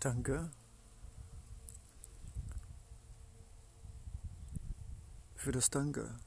Danke 0.00 0.50
für 5.34 5.52
das 5.52 5.70
Danke. 5.70 6.18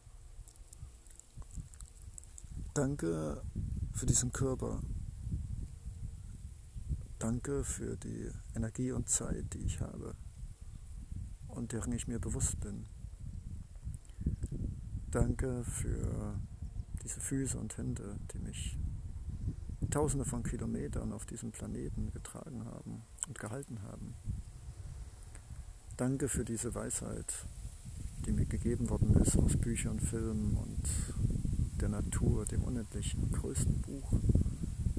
Danke 2.74 3.44
für 3.94 4.06
diesen 4.06 4.32
Körper. 4.32 4.82
Danke 7.20 7.64
für 7.66 7.98
die 7.98 8.32
Energie 8.56 8.92
und 8.92 9.10
Zeit, 9.10 9.54
die 9.54 9.60
ich 9.60 9.82
habe 9.82 10.16
und 11.50 11.74
deren 11.74 11.92
ich 11.92 12.08
mir 12.08 12.20
bewusst 12.20 12.60
bin. 12.62 12.86
Danke 15.12 15.64
für 15.66 16.40
diese 17.04 17.20
Füße 17.20 17.58
und 17.58 17.78
Hände, 17.78 18.18
die 18.32 18.40
mich 18.40 18.80
tausende 19.90 20.26
von 20.26 20.44
Kilometern 20.44 21.12
auf 21.12 21.26
diesem 21.26 21.52
Planeten 21.52 22.12
getragen 22.12 22.66
haben 22.66 23.04
und 23.28 23.40
gehalten 23.40 23.82
haben. 23.84 24.16
Danke 25.98 26.30
für 26.30 26.46
diese 26.46 26.74
Weisheit, 26.76 27.46
die 28.26 28.32
mir 28.32 28.46
gegeben 28.46 28.90
worden 28.90 29.14
ist 29.16 29.38
aus 29.38 29.58
Büchern, 29.58 30.00
Filmen 30.00 30.56
und 30.56 31.82
der 31.82 31.90
Natur, 31.90 32.46
dem 32.46 32.64
unendlichen 32.64 33.32
größten 33.32 33.82
Buch 33.82 34.14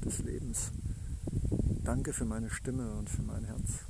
des 0.03 0.19
Lebens. 0.19 0.71
Danke 1.83 2.13
für 2.13 2.25
meine 2.25 2.49
Stimme 2.49 2.93
und 2.93 3.09
für 3.09 3.23
mein 3.23 3.45
Herz. 3.45 3.85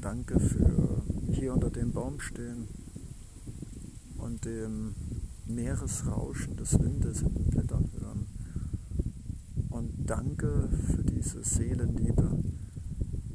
Danke 0.00 0.40
für 0.40 1.02
hier 1.30 1.54
unter 1.54 1.70
dem 1.70 1.92
Baum 1.92 2.20
stehen 2.20 2.68
und 4.16 4.44
dem 4.44 4.94
Meeresrauschen 5.46 6.56
des 6.56 6.78
Windes 6.78 7.22
in 7.22 7.34
den 7.34 7.50
Blättern 7.50 7.87
danke 10.08 10.70
für 10.86 11.04
diese 11.04 11.44
Seelenliebe, 11.44 12.42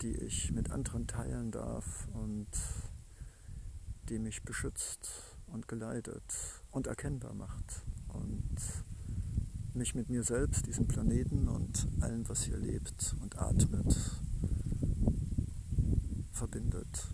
die 0.01 0.15
ich 0.15 0.51
mit 0.51 0.71
anderen 0.71 1.05
teilen 1.05 1.51
darf 1.51 2.07
und 2.13 2.47
die 4.09 4.17
mich 4.17 4.41
beschützt 4.41 5.37
und 5.45 5.67
geleitet 5.67 6.23
und 6.71 6.87
erkennbar 6.87 7.35
macht 7.35 7.83
und 8.07 8.57
mich 9.75 9.93
mit 9.93 10.09
mir 10.09 10.23
selbst, 10.23 10.65
diesem 10.65 10.87
Planeten 10.87 11.47
und 11.47 11.87
allem, 12.01 12.27
was 12.27 12.41
hier 12.41 12.57
lebt 12.57 13.15
und 13.21 13.37
atmet, 13.37 14.19
verbindet. 16.31 17.07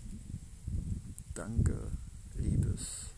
Danke, 1.34 1.92
liebes. 2.34 3.09